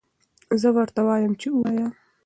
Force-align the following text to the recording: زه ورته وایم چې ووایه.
زه 0.61 0.69
ورته 0.75 0.99
وایم 1.07 1.33
چې 1.41 1.47
ووایه. 1.51 1.87